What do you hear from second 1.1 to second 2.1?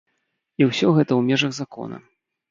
ў межах закона.